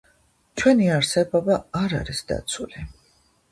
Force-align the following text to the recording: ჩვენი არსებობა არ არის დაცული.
ჩვენი 0.61 0.87
არსებობა 0.93 1.59
არ 1.83 1.95
არის 2.01 2.25
დაცული. 2.35 2.89